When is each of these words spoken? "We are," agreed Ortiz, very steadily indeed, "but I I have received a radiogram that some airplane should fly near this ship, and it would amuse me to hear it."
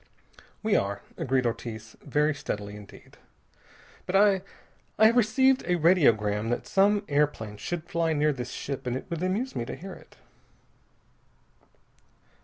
"We 0.63 0.75
are," 0.75 1.03
agreed 1.15 1.45
Ortiz, 1.45 1.95
very 2.03 2.33
steadily 2.33 2.75
indeed, 2.75 3.17
"but 4.07 4.15
I 4.15 4.41
I 4.97 5.05
have 5.05 5.15
received 5.15 5.61
a 5.67 5.75
radiogram 5.77 6.49
that 6.49 6.65
some 6.65 7.05
airplane 7.07 7.57
should 7.57 7.83
fly 7.87 8.11
near 8.13 8.33
this 8.33 8.49
ship, 8.51 8.87
and 8.87 8.95
it 8.97 9.05
would 9.11 9.21
amuse 9.21 9.55
me 9.55 9.63
to 9.63 9.75
hear 9.75 9.93
it." 9.93 10.15